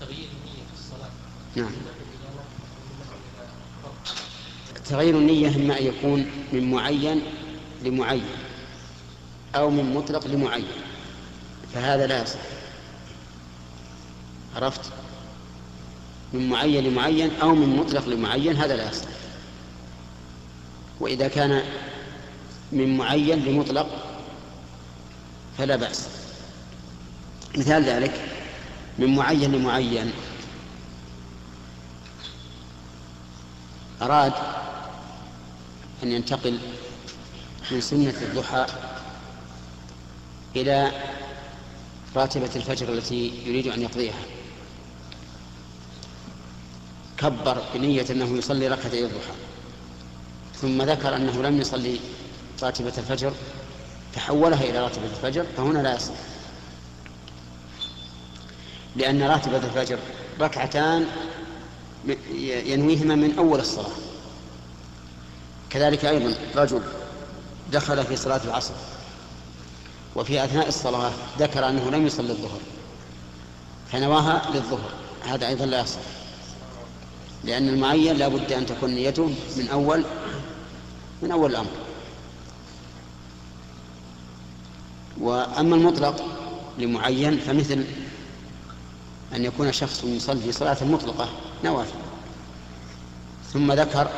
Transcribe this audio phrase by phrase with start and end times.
[0.00, 1.10] تغيير النية في الصلاة.
[1.56, 1.70] نعم.
[4.84, 7.22] تغيير النية إما أن يكون من معين
[7.84, 8.24] لمعين
[9.54, 10.66] أو من مطلق لمعين.
[11.74, 12.38] فهذا لا يصح.
[14.56, 14.92] عرفت؟
[16.32, 19.08] من معين لمعين أو من مطلق لمعين هذا لا يصح.
[21.00, 21.62] وإذا كان
[22.72, 23.88] من معين لمطلق
[25.58, 26.08] فلا بأس.
[27.56, 28.29] مثال ذلك
[28.98, 30.12] من معين لمعين.
[34.02, 34.32] أراد
[36.02, 36.58] أن ينتقل
[37.70, 38.66] من سنة الضحى
[40.56, 40.92] إلى
[42.16, 44.22] راتبة الفجر التي يريد أن يقضيها.
[47.18, 49.34] كبر بنية أنه يصلي ركعتي الضحى.
[50.54, 52.00] ثم ذكر أنه لم يصلي
[52.62, 53.32] راتبة الفجر
[54.14, 56.14] تحولها إلى راتبة الفجر فهنا لا يصح.
[58.96, 59.98] لأن راتبة الفجر
[60.40, 61.06] ركعتان
[62.64, 63.90] ينويهما من أول الصلاة.
[65.70, 66.82] كذلك أيضا رجل
[67.72, 68.74] دخل في صلاة العصر
[70.16, 72.60] وفي أثناء الصلاة ذكر أنه لم يصلي الظهر
[73.92, 74.90] فنواها للظهر.
[75.24, 76.00] هذا أيضا لا يصح
[77.44, 80.04] لأن المعين لا بد أن تكون نيته من أول
[81.22, 81.70] من أول الأمر.
[85.20, 86.24] وأما المطلق
[86.78, 87.84] لمعين فمثل
[89.34, 91.28] أن يكون شخص يصلي صلاة مطلقة
[91.64, 91.98] نوافل.
[93.52, 94.10] ثم ذكر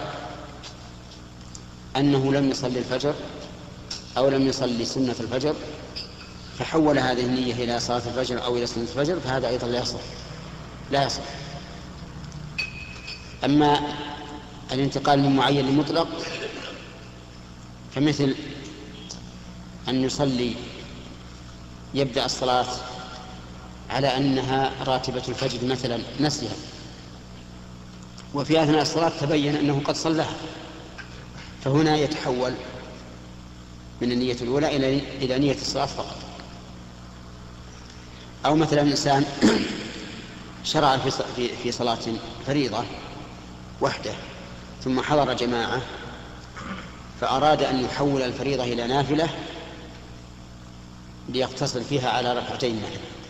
[1.97, 3.15] أنه لم يصلي الفجر
[4.17, 5.55] أو لم يصلي سنة الفجر
[6.59, 10.01] فحول هذه النية إلى صلاة الفجر أو إلى سنة الفجر فهذا أيضا لا يصح.
[10.91, 11.23] لا يصح.
[13.45, 13.81] أما
[14.73, 16.09] الانتقال من معين لمطلق
[17.95, 18.35] فمثل
[19.89, 20.55] أن يصلي
[21.95, 22.67] يبدأ الصلاة
[23.93, 26.57] على أنها راتبة الفجر مثلا نسيها.
[28.35, 30.35] وفي أثناء الصلاة تبين أنه قد صلاها
[31.65, 32.53] فهنا يتحول
[34.01, 36.17] من النية الأولى إلى إلى نية الصلاة فقط.
[38.47, 39.25] أو مثلا إنسان
[40.65, 40.97] شرع
[41.37, 41.99] في في صلاة
[42.47, 42.85] فريضة
[43.81, 44.13] وحده
[44.85, 45.83] ثم حضر جماعة
[47.21, 49.29] فأراد أن يحول الفريضة إلى نافلة
[51.29, 53.22] ليقتصر فيها على ركعتين مثلا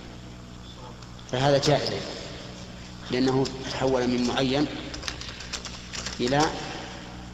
[1.33, 1.91] فهذا جائز.
[3.11, 4.67] لأنه تحول من معين
[6.21, 6.43] إلى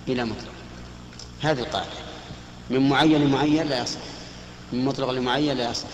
[0.09, 0.53] إلى مطلق.
[1.43, 1.91] هذه القاعدة.
[2.71, 4.01] من معين لمعين لا يصح.
[4.73, 5.89] من مطلق لمعين لا يصح.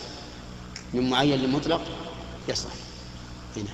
[0.95, 1.81] من معين لمطلق
[2.49, 2.71] يصح.
[3.57, 3.71] هنا.